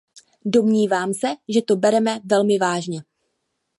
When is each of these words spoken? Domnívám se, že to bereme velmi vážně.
Domnívám 0.45 1.13
se, 1.13 1.27
že 1.49 1.61
to 1.67 1.75
bereme 1.75 2.19
velmi 2.25 2.57
vážně. 2.57 3.03